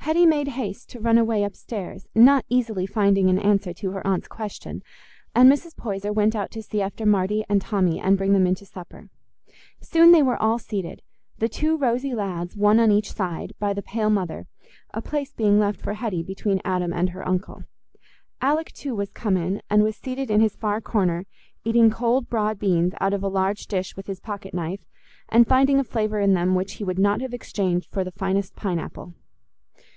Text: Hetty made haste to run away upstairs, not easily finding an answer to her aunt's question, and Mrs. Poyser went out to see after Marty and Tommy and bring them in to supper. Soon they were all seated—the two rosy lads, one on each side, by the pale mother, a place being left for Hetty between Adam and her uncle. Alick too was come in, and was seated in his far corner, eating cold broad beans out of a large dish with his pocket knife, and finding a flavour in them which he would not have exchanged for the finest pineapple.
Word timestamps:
Hetty 0.00 0.24
made 0.24 0.46
haste 0.46 0.88
to 0.90 1.00
run 1.00 1.18
away 1.18 1.42
upstairs, 1.42 2.06
not 2.14 2.44
easily 2.48 2.86
finding 2.86 3.28
an 3.28 3.40
answer 3.40 3.74
to 3.74 3.90
her 3.90 4.06
aunt's 4.06 4.28
question, 4.28 4.84
and 5.34 5.50
Mrs. 5.50 5.74
Poyser 5.74 6.12
went 6.12 6.36
out 6.36 6.52
to 6.52 6.62
see 6.62 6.80
after 6.80 7.04
Marty 7.04 7.44
and 7.48 7.60
Tommy 7.60 7.98
and 7.98 8.16
bring 8.16 8.32
them 8.32 8.46
in 8.46 8.54
to 8.54 8.64
supper. 8.64 9.10
Soon 9.80 10.12
they 10.12 10.22
were 10.22 10.40
all 10.40 10.60
seated—the 10.60 11.48
two 11.48 11.76
rosy 11.76 12.14
lads, 12.14 12.56
one 12.56 12.78
on 12.78 12.92
each 12.92 13.12
side, 13.14 13.52
by 13.58 13.72
the 13.72 13.82
pale 13.82 14.08
mother, 14.08 14.46
a 14.94 15.02
place 15.02 15.32
being 15.32 15.58
left 15.58 15.80
for 15.80 15.94
Hetty 15.94 16.22
between 16.22 16.60
Adam 16.64 16.92
and 16.92 17.10
her 17.10 17.26
uncle. 17.26 17.64
Alick 18.40 18.70
too 18.70 18.94
was 18.94 19.10
come 19.10 19.36
in, 19.36 19.60
and 19.68 19.82
was 19.82 19.96
seated 19.96 20.30
in 20.30 20.40
his 20.40 20.54
far 20.54 20.80
corner, 20.80 21.26
eating 21.64 21.90
cold 21.90 22.28
broad 22.28 22.60
beans 22.60 22.94
out 23.00 23.12
of 23.12 23.24
a 23.24 23.28
large 23.28 23.66
dish 23.66 23.96
with 23.96 24.06
his 24.06 24.20
pocket 24.20 24.54
knife, 24.54 24.84
and 25.28 25.48
finding 25.48 25.80
a 25.80 25.84
flavour 25.84 26.20
in 26.20 26.32
them 26.34 26.54
which 26.54 26.74
he 26.74 26.84
would 26.84 27.00
not 27.00 27.20
have 27.20 27.34
exchanged 27.34 27.90
for 27.90 28.04
the 28.04 28.12
finest 28.12 28.54
pineapple. 28.54 29.12